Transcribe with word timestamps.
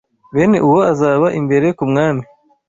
Bene 0.33 0.57
uwo 0.67 0.79
azaba 0.91 1.27
imbere 1.39 1.67
ku 1.77 1.83
mwami 1.91 2.23